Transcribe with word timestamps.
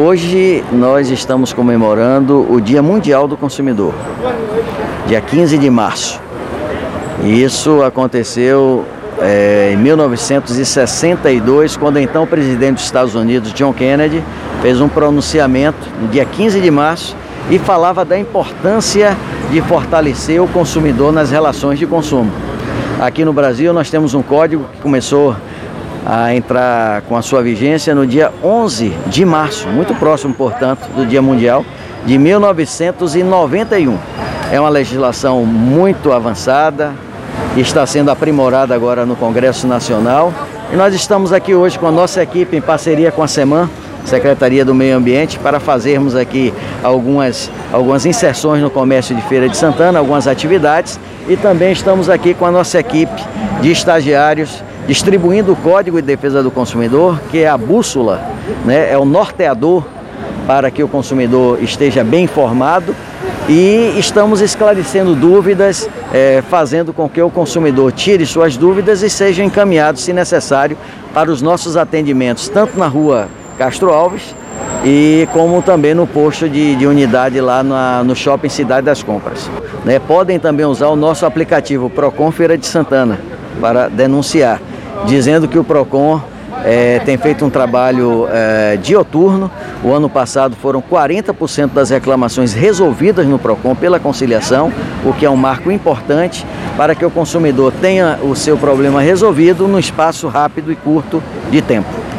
Hoje 0.00 0.62
nós 0.70 1.10
estamos 1.10 1.52
comemorando 1.52 2.46
o 2.48 2.60
Dia 2.60 2.80
Mundial 2.80 3.26
do 3.26 3.36
Consumidor, 3.36 3.92
dia 5.08 5.20
15 5.20 5.58
de 5.58 5.68
março. 5.68 6.20
Isso 7.24 7.82
aconteceu 7.82 8.84
é, 9.20 9.70
em 9.72 9.76
1962, 9.76 11.76
quando 11.76 11.98
então 11.98 12.22
o 12.22 12.28
presidente 12.28 12.74
dos 12.74 12.84
Estados 12.84 13.16
Unidos, 13.16 13.52
John 13.52 13.72
Kennedy, 13.72 14.22
fez 14.62 14.80
um 14.80 14.88
pronunciamento 14.88 15.88
no 16.00 16.06
dia 16.06 16.24
15 16.24 16.60
de 16.60 16.70
março 16.70 17.16
e 17.50 17.58
falava 17.58 18.04
da 18.04 18.16
importância 18.16 19.16
de 19.50 19.60
fortalecer 19.62 20.40
o 20.40 20.46
consumidor 20.46 21.12
nas 21.12 21.32
relações 21.32 21.76
de 21.76 21.88
consumo. 21.88 22.30
Aqui 23.00 23.24
no 23.24 23.32
Brasil 23.32 23.72
nós 23.72 23.90
temos 23.90 24.14
um 24.14 24.22
código 24.22 24.64
que 24.74 24.80
começou 24.80 25.34
a 26.06 26.34
entrar 26.34 27.02
com 27.02 27.16
a 27.16 27.22
sua 27.22 27.42
vigência 27.42 27.94
no 27.94 28.06
dia 28.06 28.32
11 28.42 28.92
de 29.06 29.24
março, 29.24 29.68
muito 29.68 29.94
próximo, 29.94 30.34
portanto, 30.34 30.88
do 30.94 31.06
Dia 31.06 31.20
Mundial 31.20 31.64
de 32.04 32.16
1991. 32.16 33.98
É 34.50 34.58
uma 34.58 34.68
legislação 34.68 35.44
muito 35.44 36.12
avançada, 36.12 36.92
está 37.56 37.84
sendo 37.86 38.10
aprimorada 38.10 38.74
agora 38.74 39.04
no 39.04 39.16
Congresso 39.16 39.66
Nacional. 39.66 40.32
E 40.72 40.76
nós 40.76 40.94
estamos 40.94 41.32
aqui 41.32 41.54
hoje 41.54 41.78
com 41.78 41.86
a 41.86 41.92
nossa 41.92 42.22
equipe 42.22 42.56
em 42.56 42.60
parceria 42.60 43.10
com 43.10 43.22
a 43.22 43.28
SEMAN, 43.28 43.68
Secretaria 44.04 44.64
do 44.64 44.74
Meio 44.74 44.96
Ambiente, 44.96 45.38
para 45.38 45.60
fazermos 45.60 46.14
aqui 46.14 46.52
algumas, 46.82 47.50
algumas 47.72 48.06
inserções 48.06 48.62
no 48.62 48.70
comércio 48.70 49.14
de 49.14 49.20
Feira 49.22 49.48
de 49.48 49.56
Santana, 49.56 49.98
algumas 49.98 50.26
atividades. 50.26 50.98
E 51.28 51.36
também 51.36 51.72
estamos 51.72 52.08
aqui 52.08 52.32
com 52.32 52.46
a 52.46 52.50
nossa 52.50 52.78
equipe 52.78 53.22
de 53.60 53.70
estagiários 53.70 54.62
distribuindo 54.88 55.52
o 55.52 55.56
Código 55.56 56.00
de 56.00 56.06
Defesa 56.06 56.42
do 56.42 56.50
Consumidor, 56.50 57.20
que 57.30 57.40
é 57.40 57.48
a 57.48 57.58
bússola, 57.58 58.22
né, 58.64 58.90
é 58.90 58.96
o 58.96 59.04
norteador 59.04 59.84
para 60.46 60.70
que 60.70 60.82
o 60.82 60.88
consumidor 60.88 61.62
esteja 61.62 62.02
bem 62.02 62.24
informado 62.24 62.96
e 63.50 63.92
estamos 63.98 64.40
esclarecendo 64.40 65.14
dúvidas, 65.14 65.88
é, 66.10 66.42
fazendo 66.48 66.94
com 66.94 67.06
que 67.06 67.20
o 67.20 67.28
consumidor 67.28 67.92
tire 67.92 68.24
suas 68.24 68.56
dúvidas 68.56 69.02
e 69.02 69.10
seja 69.10 69.44
encaminhado, 69.44 69.98
se 69.98 70.10
necessário, 70.10 70.74
para 71.12 71.30
os 71.30 71.42
nossos 71.42 71.76
atendimentos, 71.76 72.48
tanto 72.48 72.78
na 72.78 72.86
rua 72.86 73.28
Castro 73.58 73.92
Alves 73.92 74.34
e 74.82 75.28
como 75.34 75.60
também 75.60 75.92
no 75.92 76.06
posto 76.06 76.48
de, 76.48 76.76
de 76.76 76.86
unidade 76.86 77.38
lá 77.42 77.62
na, 77.62 78.02
no 78.02 78.16
Shopping 78.16 78.48
Cidade 78.48 78.86
das 78.86 79.02
Compras. 79.02 79.50
Né, 79.84 79.98
podem 79.98 80.38
também 80.38 80.64
usar 80.64 80.88
o 80.88 80.96
nosso 80.96 81.26
aplicativo 81.26 81.90
Procon 81.90 82.30
Feira 82.30 82.56
de 82.56 82.66
Santana 82.66 83.18
para 83.60 83.88
denunciar 83.88 84.60
dizendo 85.06 85.48
que 85.48 85.58
o 85.58 85.64
PROCON 85.64 86.20
é, 86.64 86.98
tem 87.00 87.16
feito 87.16 87.44
um 87.44 87.50
trabalho 87.50 88.26
é, 88.30 88.76
dioturno. 88.76 89.50
O 89.82 89.92
ano 89.92 90.08
passado 90.08 90.56
foram 90.56 90.82
40% 90.82 91.72
das 91.72 91.90
reclamações 91.90 92.52
resolvidas 92.52 93.26
no 93.26 93.38
PROCON 93.38 93.74
pela 93.74 93.98
conciliação, 94.00 94.72
o 95.04 95.12
que 95.12 95.24
é 95.24 95.30
um 95.30 95.36
marco 95.36 95.70
importante 95.70 96.44
para 96.76 96.94
que 96.94 97.04
o 97.04 97.10
consumidor 97.10 97.72
tenha 97.80 98.18
o 98.22 98.34
seu 98.34 98.56
problema 98.56 99.00
resolvido 99.00 99.66
no 99.66 99.78
espaço 99.78 100.28
rápido 100.28 100.72
e 100.72 100.76
curto 100.76 101.22
de 101.50 101.60
tempo. 101.60 102.07